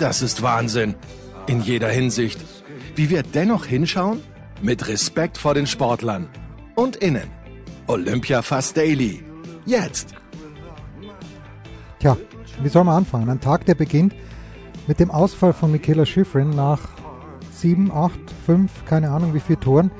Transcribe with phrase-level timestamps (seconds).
[0.00, 0.94] Das ist Wahnsinn.
[1.46, 2.40] In jeder Hinsicht.
[2.96, 4.22] Wie wir dennoch hinschauen?
[4.62, 6.26] Mit Respekt vor den Sportlern.
[6.74, 7.28] Und innen.
[7.86, 9.22] Olympia Fast Daily.
[9.66, 10.14] Jetzt.
[11.98, 12.16] Tja,
[12.62, 13.28] wie soll man anfangen?
[13.28, 14.14] Ein Tag, der beginnt
[14.86, 16.80] mit dem Ausfall von Michaela Schifrin nach
[17.52, 19.90] sieben, acht, fünf, keine Ahnung wie viele Toren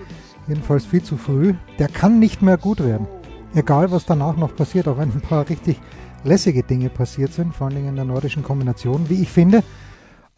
[0.49, 1.53] jedenfalls viel zu früh.
[1.79, 3.07] Der kann nicht mehr gut werden.
[3.55, 5.79] Egal, was danach noch passiert, auch wenn ein paar richtig
[6.25, 9.63] lässige Dinge passiert sind, vor allen Dingen in der nordischen Kombination, wie ich finde.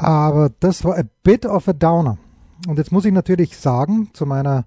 [0.03, 2.19] Aber das war a bit of a downer.
[2.67, 4.67] Und jetzt muss ich natürlich sagen, zu meiner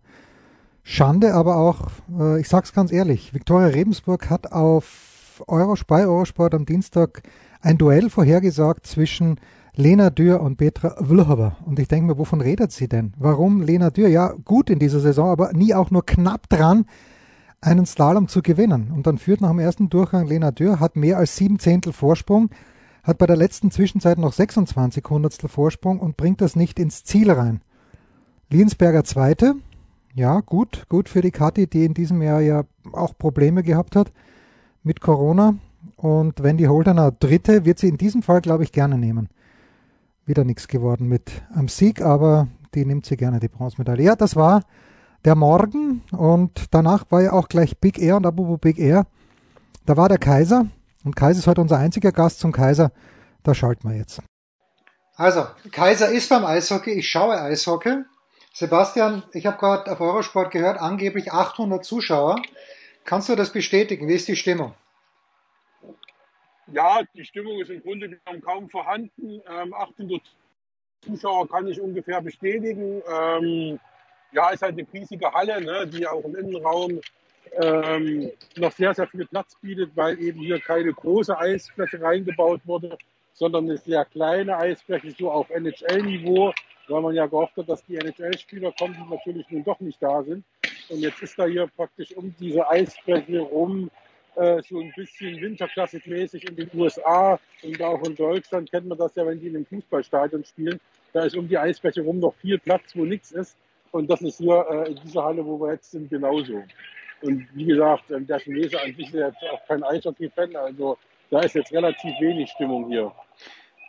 [0.84, 6.54] Schande, aber auch, äh, ich sag's ganz ehrlich, Viktoria Rebensburg hat auf Eurosport, bei Eurosport
[6.54, 7.24] am Dienstag
[7.62, 9.40] ein Duell vorhergesagt zwischen
[9.76, 11.58] Lena Dürr und Petra Vlhova.
[11.66, 13.14] Und ich denke mir, wovon redet sie denn?
[13.18, 14.08] Warum Lena Dürr?
[14.08, 16.86] Ja, gut in dieser Saison, aber nie auch nur knapp dran,
[17.60, 18.92] einen Slalom zu gewinnen.
[18.96, 22.50] Und dann führt nach dem ersten Durchgang Lena Dürr, hat mehr als sieben Zehntel Vorsprung,
[23.06, 27.32] hat bei der letzten Zwischenzeit noch 26 Hundertstel Vorsprung und bringt das nicht ins Ziel
[27.32, 27.62] rein.
[28.50, 29.56] Liensberger Zweite,
[30.14, 34.12] ja, gut, gut für die Kathi, die in diesem Jahr ja auch Probleme gehabt hat
[34.84, 35.56] mit Corona.
[35.96, 39.30] Und Wendy Holdener Dritte wird sie in diesem Fall, glaube ich, gerne nehmen
[40.26, 44.04] wieder nichts geworden mit am Sieg, aber die nimmt sie gerne, die Bronzemedaille.
[44.04, 44.64] Ja, das war
[45.24, 49.06] der Morgen und danach war ja auch gleich Big Air und apropos Big Air,
[49.86, 50.68] da war der Kaiser
[51.06, 52.92] und Kaiser ist heute unser einziger Gast zum Kaiser,
[53.44, 54.22] da schalten wir jetzt.
[55.16, 58.04] Also, Kaiser ist beim Eishockey, ich schaue Eishockey.
[58.54, 62.42] Sebastian, ich habe gerade auf Eurosport gehört, angeblich 800 Zuschauer.
[63.06, 64.08] Kannst du das bestätigen?
[64.08, 64.74] Wie ist die Stimmung?
[66.68, 69.42] ja, die Stimmung ist im Grunde genommen kaum vorhanden.
[69.50, 70.22] Ähm, 800
[71.02, 73.02] Zuschauer kann ich ungefähr bestätigen.
[73.08, 73.80] Ähm,
[74.32, 77.00] ja, ist halt eine riesige Halle, ne, die auch im Innenraum
[77.54, 82.98] ähm, noch sehr, sehr viel Platz bietet, weil eben hier keine große Eisfläche reingebaut wurde,
[83.34, 86.54] sondern eine sehr kleine Eisfläche, so auf NHL-Niveau,
[86.88, 90.24] weil man ja gehofft hat, dass die NHL-Spieler kommen, die natürlich nun doch nicht da
[90.24, 90.44] sind.
[90.90, 93.90] Und jetzt ist da hier praktisch um diese Eisfläche rum
[94.36, 99.16] äh, so ein bisschen winterklassikmäßig in den USA und auch in Deutschland kennt man das
[99.16, 100.80] ja, wenn die in einem Fußballstadion spielen.
[101.14, 103.58] Da ist um die Eisfläche rum noch viel Platz, wo nichts ist.
[103.92, 106.64] Und das ist hier äh, in dieser Halle, wo wir jetzt sind, genauso.
[107.22, 110.98] Und wie gesagt, äh, der Chinese an sich ist jetzt auch kein Eishockey-Fan, also
[111.32, 113.12] da ist jetzt relativ wenig Stimmung hier.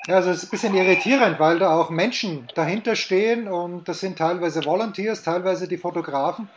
[0.07, 4.01] Ja, also es ist ein bisschen irritierend, weil da auch Menschen dahinter stehen und das
[4.01, 6.49] sind teilweise Volunteers, teilweise die Fotografen.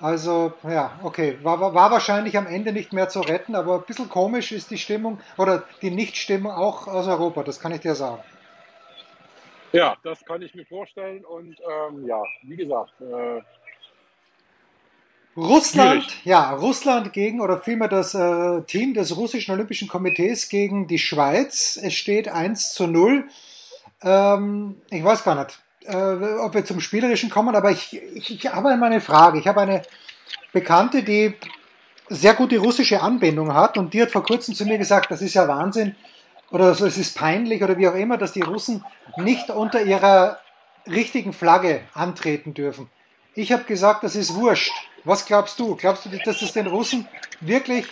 [0.00, 1.38] Also, ja, okay.
[1.42, 4.70] War, war, war, wahrscheinlich am Ende nicht mehr zu retten, aber ein bisschen komisch ist
[4.70, 8.22] die Stimmung oder die Nichtstimmung auch aus Europa, das kann ich dir sagen.
[9.72, 12.92] Ja, das kann ich mir vorstellen und ähm, ja, wie gesagt.
[13.00, 13.40] Äh,
[15.36, 16.24] Russland, schwierig.
[16.24, 21.78] ja, Russland gegen oder vielmehr das äh, Team des russischen Olympischen Komitees gegen die Schweiz.
[21.80, 23.24] Es steht 1 zu 0.
[24.02, 28.52] Ähm, ich weiß gar nicht äh, ob wir zum Spielerischen kommen, aber ich, ich, ich
[28.52, 29.38] habe einmal eine Frage.
[29.38, 29.82] Ich habe eine
[30.52, 31.34] Bekannte, die
[32.08, 35.34] sehr gute russische Anbindung hat und die hat vor kurzem zu mir gesagt, das ist
[35.34, 35.96] ja Wahnsinn
[36.50, 38.84] oder es ist peinlich oder wie auch immer, dass die Russen
[39.16, 40.38] nicht unter ihrer
[40.86, 42.88] richtigen Flagge antreten dürfen.
[43.34, 44.72] Ich habe gesagt, das ist wurscht.
[45.06, 45.76] Was glaubst du?
[45.76, 47.06] Glaubst du, dass es den Russen
[47.40, 47.86] wirklich,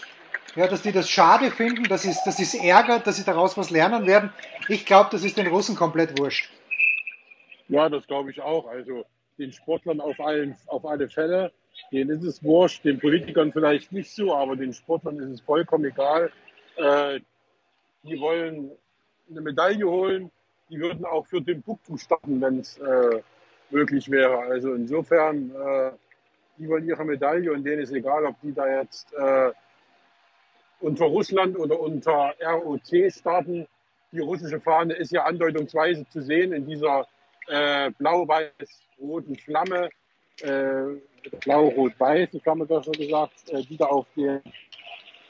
[0.57, 3.71] ja, dass die das schade finden, dass es, dass es ärgert, dass sie daraus was
[3.71, 4.33] lernen werden?
[4.69, 6.51] Ich glaube, das ist den Russen komplett wurscht.
[7.69, 8.67] Ja, das glaube ich auch.
[8.67, 9.05] Also
[9.39, 11.53] den Sportlern auf, allen, auf alle Fälle,
[11.93, 15.85] denen ist es wurscht, den Politikern vielleicht nicht so, aber den Sportlern ist es vollkommen
[15.85, 16.33] egal.
[16.75, 17.21] Äh,
[18.03, 18.73] die wollen
[19.31, 20.33] eine Medaille holen,
[20.69, 23.23] die würden auch für den Timbuktu starten, wenn es äh,
[23.71, 24.39] möglich wäre.
[24.39, 25.93] Also insofern, äh,
[26.59, 29.51] die wollen ihre Medaille und denen ist egal, ob die da jetzt äh,
[30.81, 33.67] unter Russland oder unter ROC-Staaten.
[34.13, 37.07] Die russische Fahne ist ja andeutungsweise zu sehen in dieser
[37.49, 39.91] äh, blau-weiß-roten Flamme,
[40.43, 40.85] äh,
[41.41, 44.41] blau-rot-weiße Flamme, besser gesagt, äh, die da auf dem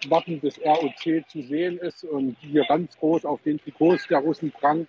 [0.08, 4.50] Wappen des ROC zu sehen ist und hier ganz groß auf den Trikots der Russen
[4.50, 4.88] prangt.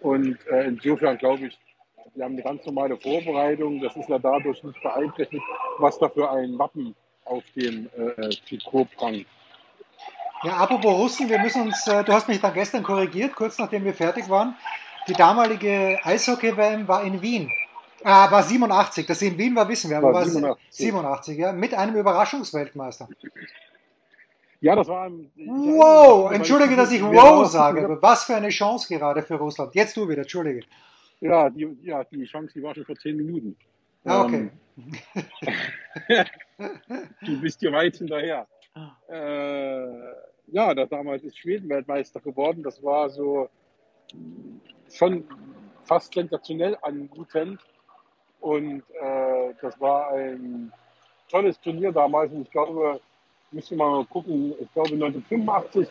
[0.00, 1.58] Und äh, insofern glaube ich,
[2.14, 3.80] wir haben eine ganz normale Vorbereitung.
[3.80, 5.42] Das ist ja dadurch nicht beeinträchtigt,
[5.78, 6.94] was da für ein Wappen
[7.24, 9.26] auf dem äh, Trikot prangt.
[10.44, 13.84] Ja, apropos Russen, wir müssen uns, äh, du hast mich dann gestern korrigiert, kurz nachdem
[13.84, 14.56] wir fertig waren.
[15.06, 17.50] Die damalige Eishockey-WM war in Wien.
[18.04, 19.06] Ah, war 87.
[19.06, 20.76] Dass sie in Wien war, wissen wir, aber war 87.
[20.76, 23.08] 87, ja, mit einem Überraschungsweltmeister.
[24.60, 25.30] Ja, das war ein.
[25.36, 26.30] Wow!
[26.30, 29.74] Entschuldige, dass ich wow sage, aber was für eine Chance gerade für Russland.
[29.74, 30.64] Jetzt du wieder, entschuldige.
[31.22, 33.56] Ja, die, ja, die Chance, die war schon vor zehn Minuten.
[34.04, 34.50] Ah, okay.
[36.08, 36.24] Ähm,
[37.24, 38.48] du bist hier weit hinterher.
[39.08, 39.86] Äh,
[40.48, 42.64] ja, da damals ist Schweden Weltmeister geworden.
[42.64, 43.48] Das war so
[44.90, 45.24] schon
[45.84, 47.60] fast sensationell anmutend.
[48.40, 50.72] Und äh, das war ein
[51.28, 52.32] tolles Turnier damals.
[52.32, 53.00] Und ich glaube,
[53.52, 55.88] müssen wir mal gucken, ich glaube 1985,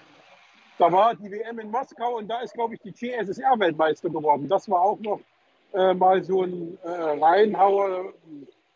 [0.82, 4.48] da war die WM in Moskau und da ist, glaube ich, die CSSR Weltmeister geworden.
[4.48, 5.20] Das war auch noch
[5.74, 8.14] äh, mal so ein äh, Reinhauer,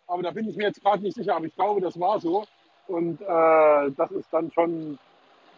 [0.06, 2.46] aber da bin ich mir jetzt gerade nicht sicher, aber ich glaube, das war so.
[2.88, 5.00] Und äh, das ist dann schon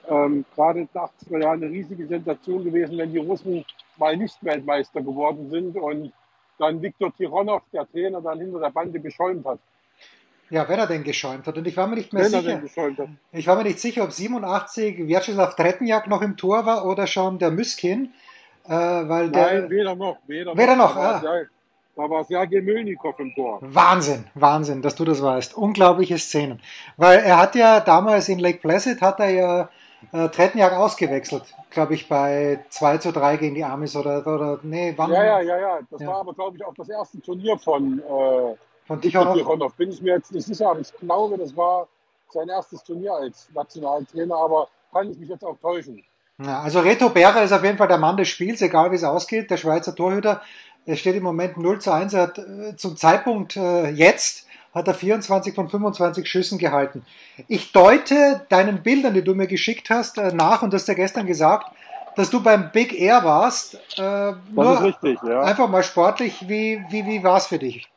[0.07, 3.65] ähm, gerade den 80er Jahren eine riesige Sensation gewesen, wenn die Russen
[3.97, 6.13] mal nicht Weltmeister geworden sind und
[6.59, 9.59] dann Viktor Tironov, der Trainer, dann hinter der Bande geschäumt hat.
[10.49, 11.57] Ja, wenn er denn geschäumt hat.
[11.57, 13.07] Und ich war mir nicht mehr wenn sicher.
[13.33, 17.37] Ich war mir nicht sicher, ob 87 Vyacheslav Trettenjak noch im Tor war oder schon
[17.39, 18.13] der Müskin.
[18.65, 20.17] Äh, weil der, Nein, weder noch.
[20.27, 20.95] Weder, weder noch.
[20.95, 21.01] noch.
[21.01, 21.21] Ah.
[21.97, 23.57] Da war Sergei Melnikov im Tor.
[23.61, 25.57] Wahnsinn, Wahnsinn, dass du das weißt.
[25.57, 26.61] Unglaubliche Szenen.
[26.95, 29.69] Weil er hat ja damals in Lake Placid hat er ja
[30.11, 34.93] äh, Trettenjag ausgewechselt, glaube ich, bei 2 zu 3 gegen die Amis oder, oder nee,
[34.95, 35.11] wann?
[35.11, 35.79] Ja, ja, ja, ja.
[35.89, 36.07] Das ja.
[36.07, 38.55] war aber, glaube ich, auch das erste Turnier von, äh,
[38.87, 39.73] von Tichonov.
[39.75, 41.87] Bin ich mir jetzt nicht sicher, aber ich glaube, das war
[42.29, 46.03] sein erstes Turnier als Nationaltrainer, aber kann ich mich jetzt auch täuschen.
[46.39, 49.03] Ja, also Reto Berger ist auf jeden Fall der Mann des Spiels, egal wie es
[49.03, 49.49] ausgeht.
[49.49, 50.41] Der Schweizer Torhüter,
[50.85, 52.13] er steht im Moment 0 zu 1.
[52.13, 57.03] Er hat äh, zum Zeitpunkt äh, jetzt hat er 24 von 25 Schüssen gehalten.
[57.47, 61.25] Ich deute deinen Bildern, die du mir geschickt hast, äh, nach und hast ja gestern
[61.25, 61.71] gesagt,
[62.15, 63.75] dass du beim Big Air warst.
[63.97, 65.41] Äh, das ist richtig, ja.
[65.41, 67.87] Einfach mal sportlich, wie, wie, wie war es für dich?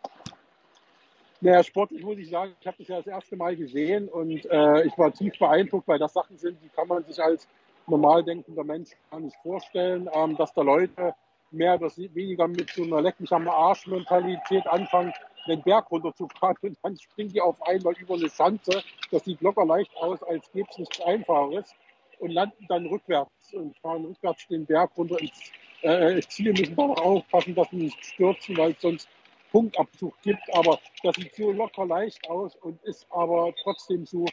[1.43, 4.83] Naja, sportlich muss ich sagen, ich habe das ja das erste Mal gesehen und äh,
[4.83, 7.49] ich war tief beeindruckt, weil das Sachen sind, die kann man sich als
[7.87, 11.15] normal denkender Mensch gar nicht vorstellen, ähm, dass da Leute
[11.51, 15.15] mehr oder weniger mit so einer Leck mich am Arsch-Mentalität anfangen,
[15.49, 18.83] den Berg runterzufahren und dann springen die auf einmal über eine Schanze.
[19.11, 21.75] Das sieht locker leicht aus, als gäbe es nichts Einfaches
[22.19, 27.01] und landen dann rückwärts und fahren rückwärts den Berg runter ins äh, Ziel, müssen auch
[27.01, 29.09] aufpassen, dass sie nicht stürzen, weil sonst
[29.51, 30.43] Punktabzug gibt.
[30.55, 34.27] Aber das sieht so locker leicht aus und ist aber trotzdem so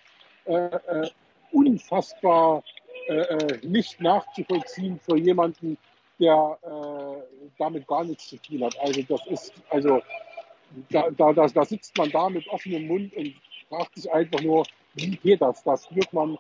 [0.46, 1.10] äh, äh,
[1.52, 2.64] unfassbar
[3.08, 5.78] äh, äh, nicht nachzuvollziehen für jemanden,
[6.20, 8.78] der äh, damit gar nichts zu tun hat.
[8.80, 10.02] Also das ist, also
[10.90, 13.34] da, da, da, sitzt man da mit offenem Mund und
[13.70, 14.66] fragt sich einfach nur,
[14.96, 15.64] wie geht das?
[15.64, 16.38] Da spürt man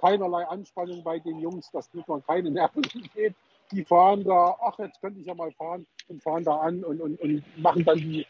[0.00, 3.34] keinerlei Anspannung bei den Jungs, da spürt man keine Nervosität.
[3.72, 7.00] Die fahren da, ach, jetzt könnte ich ja mal fahren und fahren da an und,
[7.00, 8.26] und, und machen dann die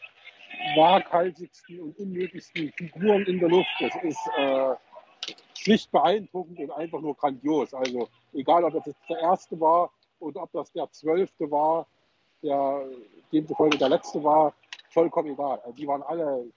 [0.75, 3.69] waghalsigsten und unmöglichsten Figuren in der Luft.
[3.79, 4.75] Das ist äh,
[5.53, 7.73] schlicht beeindruckend und einfach nur grandios.
[7.73, 11.87] Also egal, ob das jetzt der erste war oder ob das der zwölfte war,
[12.43, 12.85] der
[13.31, 14.53] demzufolge der letzte war,
[14.89, 15.59] vollkommen egal.
[15.59, 16.51] Also die waren alle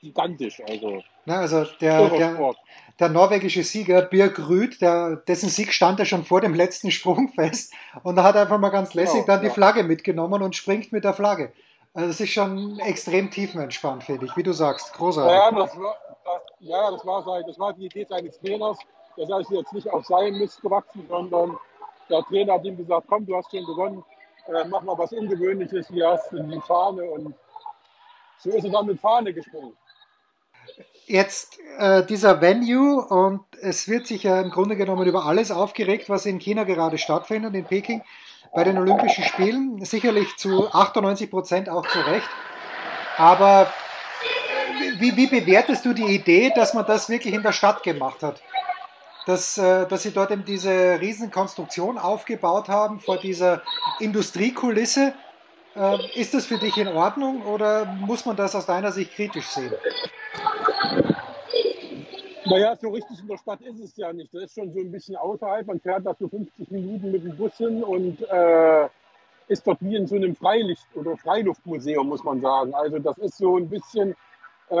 [0.00, 0.62] gigantisch.
[0.66, 2.54] Also, Na, also der, der,
[2.98, 7.28] der, norwegische Sieger Birg Rüd, der, dessen Sieg stand ja schon vor dem letzten Sprung
[7.28, 9.48] fest und da hat er einfach mal ganz lässig genau, dann ja.
[9.48, 11.52] die Flagge mitgenommen und springt mit der Flagge.
[11.92, 14.92] Also es ist schon extrem tiefenentspannt, finde ich, wie du sagst.
[14.92, 15.32] Großartig.
[15.32, 18.78] Ja, das war, das, ja, das war, sein, das war die Idee seines Trainers.
[19.16, 21.58] Das heißt jetzt nicht auf seinen Mist gewachsen, sondern
[22.08, 24.04] der Trainer hat ihm gesagt, komm, du hast schon gewonnen,
[24.46, 27.34] äh, mach mal was Ungewöhnliches, hier hast du die Fahne und
[28.38, 29.76] so ist er dann mit Fahne gesprungen.
[31.06, 36.08] Jetzt äh, dieser Venue und es wird sich ja im Grunde genommen über alles aufgeregt,
[36.08, 38.02] was in China gerade stattfindet, in Peking,
[38.52, 39.84] bei den Olympischen Spielen.
[39.84, 42.28] Sicherlich zu 98 Prozent auch zu Recht.
[43.16, 43.72] Aber
[44.98, 48.42] wie, wie bewertest du die Idee, dass man das wirklich in der Stadt gemacht hat?
[49.26, 53.62] Dass, äh, dass sie dort eben diese Riesenkonstruktion aufgebaut haben vor dieser
[53.98, 55.14] Industriekulisse
[56.14, 59.72] ist das für dich in Ordnung oder muss man das aus deiner Sicht kritisch sehen?
[62.46, 64.34] Naja, so richtig in der Stadt ist es ja nicht.
[64.34, 65.66] Das ist schon so ein bisschen außerhalb.
[65.66, 68.88] Man fährt da so 50 Minuten mit dem Bus hin und äh,
[69.46, 72.74] ist dort wie in so einem Freilicht- oder Freiluftmuseum, muss man sagen.
[72.74, 74.16] Also das ist so ein bisschen,
[74.68, 74.74] äh,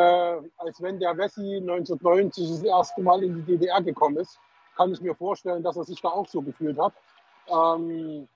[0.58, 4.40] als wenn der Wessi 1990 das erste Mal in die DDR gekommen ist.
[4.76, 6.94] Kann ich mir vorstellen, dass er sich da auch so gefühlt hat.
[7.48, 8.26] Ähm,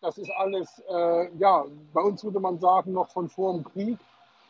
[0.00, 3.98] das ist alles, äh, ja, bei uns würde man sagen, noch von vor dem Krieg.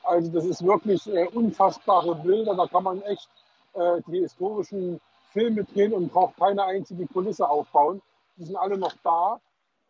[0.03, 2.55] Also das ist wirklich äh, unfassbare Bilder.
[2.55, 3.29] Da kann man echt
[3.75, 5.01] äh, die historischen
[5.33, 8.01] Filme drehen und braucht keine einzige Kulisse aufbauen.
[8.37, 9.41] Die sind alle noch da.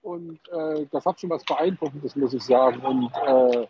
[0.02, 2.80] Und äh, das hat schon was Beeindruckendes, muss ich sagen.
[2.80, 3.66] Und äh,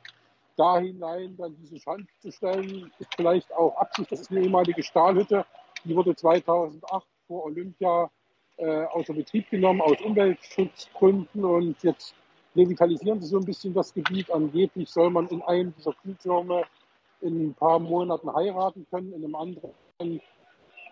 [0.57, 4.13] da hinein dann diese Schand zu stellen, ist vielleicht auch Absicht.
[4.13, 5.47] Das ist eine ehemalige Stahlhütte.
[5.85, 8.11] Die wurde 2008 vor Olympia
[8.57, 11.45] äh, außer Betrieb genommen, aus Umweltschutzgründen.
[11.45, 12.15] Und jetzt
[12.55, 14.31] revitalisieren sie so ein bisschen das Gebiet.
[14.31, 16.65] Angeblich soll man in einem dieser Kühltürme
[17.21, 20.21] in ein paar Monaten heiraten können, in einem anderen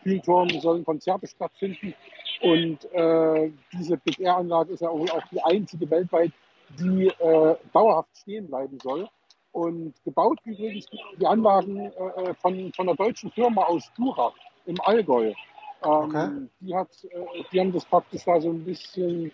[0.03, 1.95] Kühlturm sollen Konzerte stattfinden.
[2.43, 6.33] Und äh, diese Big Air Anlage ist ja auch, auch die einzige weltweit,
[6.79, 9.09] die äh, dauerhaft stehen bleiben soll.
[9.53, 10.87] Und gebaut übrigens
[11.19, 14.35] die Anlagen äh, von, von einer deutschen Firma aus Durach
[14.67, 15.33] im Allgäu.
[15.85, 16.49] Ähm, okay.
[16.61, 19.33] die, hat, äh, die haben das praktisch da so ein bisschen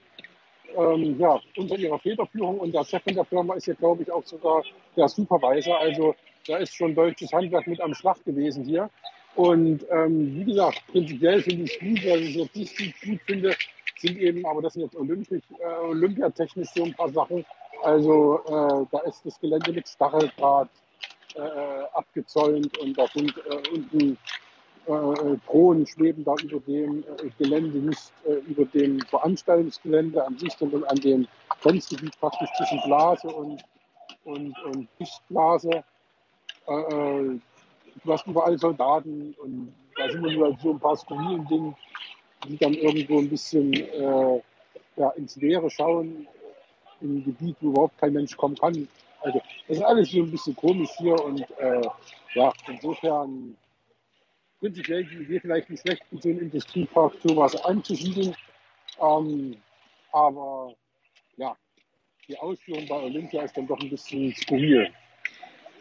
[0.76, 4.24] ähm, ja, unter ihrer Federführung und der Chef der Firma ist ja, glaube ich, auch
[4.24, 4.62] sogar
[4.96, 5.78] der Supervisor.
[5.78, 6.14] Also
[6.46, 8.90] da ist schon deutsches Handwerk mit am Schlag gewesen hier.
[9.36, 13.56] Und ähm, wie gesagt, prinzipiell finde ich es gut, was ich jetzt nicht gut finde,
[13.96, 17.44] sind eben, aber das sind jetzt olympisch, äh, olympiatechnisch so ein paar Sachen.
[17.82, 20.68] Also äh, da ist das Gelände mit Stacheldraht
[21.36, 21.40] äh,
[21.92, 24.18] abgezäunt und da sind äh, unten
[24.86, 30.52] äh, Drohnen schweben da über dem äh, Gelände, nicht äh, über dem Veranstaltungsgelände an sich,
[30.54, 31.28] sondern an dem
[31.62, 33.62] Grenzgebiet praktisch zwischen Blase und,
[34.24, 35.84] und, und Dichtblase.
[36.66, 37.40] Äh, äh
[38.04, 41.74] du hast überall Soldaten und da sind nur so ein paar skurrilen Dinge,
[42.46, 44.40] die dann irgendwo ein bisschen äh,
[44.96, 46.26] ja, ins Leere schauen,
[47.00, 48.88] in ein Gebiet, wo überhaupt kein Mensch kommen kann.
[49.22, 51.82] Also das ist alles so ein bisschen komisch hier und äh,
[52.34, 53.56] ja, insofern
[54.60, 58.34] prinzipiell Idee vielleicht nicht schlecht, in so einem Industriepark sowas anzusiedeln.
[59.00, 59.56] Ähm,
[60.12, 60.74] aber
[61.36, 61.56] ja,
[62.28, 64.92] die Ausführung bei Olympia ist dann doch ein bisschen skurril.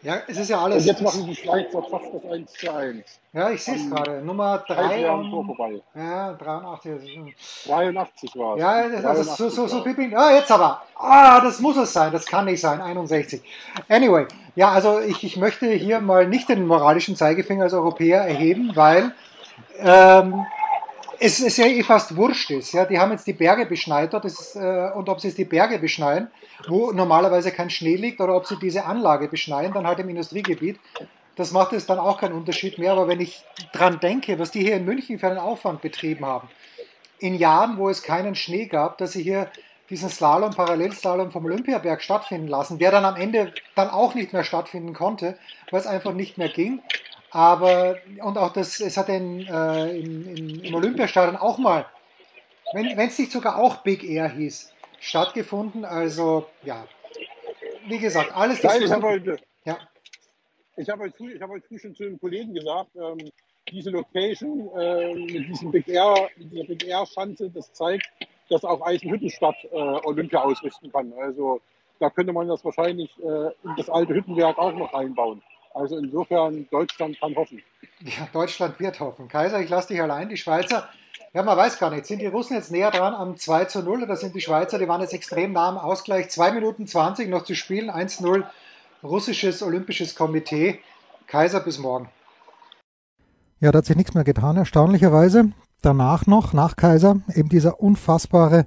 [0.02, 0.78] Ja, es ist ja alles.
[0.78, 3.04] Und jetzt machen die Schweizer fast das 1 zu 1.
[3.32, 4.22] Ja, ich sehe es gerade.
[4.22, 5.10] Nummer 3.
[5.10, 5.56] Um,
[5.94, 7.34] ja, 83.
[7.66, 8.60] 83 war es.
[8.60, 10.82] Ja, also so, so, so viel Ah, jetzt aber.
[10.96, 12.12] Ah, das muss es sein.
[12.12, 12.80] Das kann nicht sein.
[12.80, 13.42] 61.
[13.88, 14.26] Anyway.
[14.56, 19.12] Ja, also ich, ich möchte hier mal nicht den moralischen Zeigefinger als Europäer erheben, weil
[19.78, 20.46] ähm,
[21.20, 22.72] es, es ja eh fast wurscht ist.
[22.72, 25.44] Ja, die haben jetzt die Berge beschneit dort, ist, äh, und ob sie jetzt die
[25.44, 26.28] Berge beschneien,
[26.66, 30.80] wo normalerweise kein Schnee liegt, oder ob sie diese Anlage beschneien, dann halt im Industriegebiet,
[31.36, 32.92] das macht es dann auch keinen Unterschied mehr.
[32.92, 36.48] Aber wenn ich dran denke, was die hier in München für einen Aufwand betrieben haben,
[37.18, 39.50] in Jahren, wo es keinen Schnee gab, dass sie hier
[39.90, 44.44] diesen Slalom, Parallelslalom vom Olympiaberg stattfinden lassen, der dann am Ende dann auch nicht mehr
[44.44, 45.36] stattfinden konnte,
[45.70, 46.80] weil es einfach nicht mehr ging.
[47.30, 51.86] Aber, und auch das, es hat in, äh, in, in, im Olympiastadion auch mal,
[52.72, 55.84] wenn es nicht sogar auch Big Air hieß, stattgefunden.
[55.84, 56.86] Also, ja,
[57.86, 59.78] wie gesagt, alles Nein, ich habe heute, ja.
[60.76, 63.30] ich habe heute, früh, hab heute früh schon zu einem Kollegen gesagt, ähm,
[63.70, 68.08] diese Location äh, mit diesem Big Air, mit dieser Big Air Schanze, das zeigt,
[68.48, 71.12] dass auch Eisenhüttenstadt äh, Olympia ausrichten kann.
[71.14, 71.60] Also
[72.00, 75.42] da könnte man das wahrscheinlich äh, in das alte Hüttenwerk auch noch einbauen.
[75.72, 77.62] Also insofern, Deutschland kann hoffen.
[78.00, 79.28] Ja, Deutschland wird hoffen.
[79.28, 80.28] Kaiser, ich lasse dich allein.
[80.28, 80.88] Die Schweizer,
[81.32, 84.02] ja, man weiß gar nicht, sind die Russen jetzt näher dran am 2 zu 0
[84.02, 86.28] oder sind die Schweizer, die waren jetzt extrem nah am Ausgleich.
[86.28, 88.44] 2 Minuten 20 noch zu spielen, 1-0
[89.02, 90.80] russisches Olympisches Komitee.
[91.26, 92.08] Kaiser, bis morgen.
[93.60, 95.52] Ja, da hat sich nichts mehr getan, erstaunlicherweise.
[95.82, 98.66] Danach noch, nach Kaiser, eben dieser unfassbare,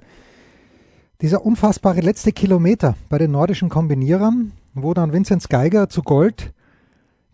[1.20, 6.54] dieser unfassbare letzte Kilometer bei den nordischen Kombinierern, wo dann Vinzenz Geiger zu Gold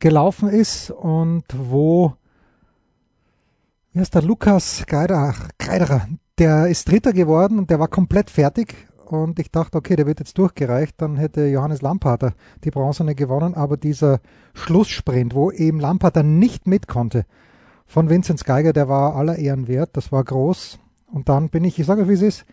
[0.00, 2.14] gelaufen ist und wo,
[3.92, 8.74] wie heißt der, Lukas Kreiderer, der ist Dritter geworden und der war komplett fertig.
[9.04, 13.54] Und ich dachte, okay, der wird jetzt durchgereicht, dann hätte Johannes Lamparter die Bronzene gewonnen,
[13.54, 14.20] aber dieser
[14.54, 17.26] Schlusssprint, wo eben Lamparter nicht mit konnte,
[17.86, 20.78] von Vinzenz Geiger, der war aller Ehren wert, das war groß.
[21.08, 22.46] Und dann bin ich, ich sage euch, wie es ist,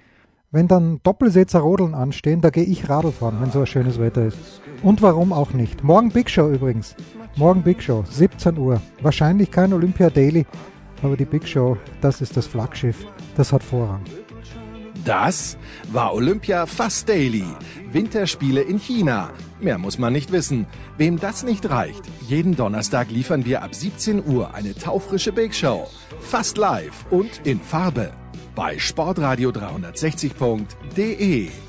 [0.52, 4.26] wenn dann Doppelsitzer Rodeln anstehen, da gehe ich Radl fahren, wenn so ein schönes Wetter
[4.26, 4.62] ist.
[4.84, 5.84] Und warum auch nicht.
[5.84, 6.96] Morgen Big Show übrigens.
[7.36, 8.82] Morgen Big Show, 17 Uhr.
[9.02, 10.46] Wahrscheinlich kein Olympia Daily,
[11.04, 13.06] aber die Big Show, das ist das Flaggschiff.
[13.36, 14.02] Das hat Vorrang.
[15.06, 15.58] Das
[15.92, 17.46] war Olympia Fast Daily.
[17.92, 20.68] Winterspiele in China Mehr muss man nicht wissen.
[20.98, 25.88] Wem das nicht reicht, jeden Donnerstag liefern wir ab 17 Uhr eine taufrische Big Show.
[26.20, 28.12] Fast live und in Farbe.
[28.58, 31.67] Bei sportradio360.de.